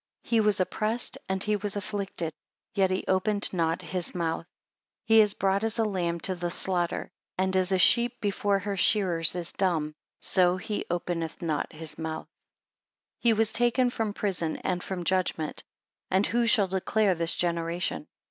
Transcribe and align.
9 0.23 0.29
He 0.31 0.39
was 0.39 0.59
oppressed, 0.59 1.19
and 1.29 1.43
he 1.43 1.55
was 1.55 1.75
afflicted, 1.75 2.33
yet 2.73 2.89
he 2.89 3.05
opened 3.07 3.53
not 3.53 3.83
his 3.83 4.15
mouth: 4.15 4.47
he 5.05 5.21
is 5.21 5.35
brought 5.35 5.63
as 5.63 5.77
a 5.77 5.85
lamb 5.85 6.19
to 6.21 6.33
the 6.33 6.49
slaughter; 6.49 7.11
and 7.37 7.55
as 7.55 7.71
a 7.71 7.77
sheep 7.77 8.19
before 8.19 8.57
her 8.57 8.75
shearers 8.75 9.35
is 9.35 9.51
dumb, 9.51 9.93
so 10.19 10.57
he 10.57 10.85
openeth 10.89 11.43
not 11.43 11.71
his 11.71 11.99
mouth. 11.99 12.25
10 13.21 13.21
He 13.21 13.33
was 13.33 13.53
taken 13.53 13.91
from 13.91 14.11
prison 14.11 14.57
and 14.63 14.81
from 14.83 15.03
judgment; 15.03 15.63
and 16.09 16.25
who 16.25 16.47
shall 16.47 16.65
declare 16.65 17.13
this 17.13 17.35
generation? 17.35 18.07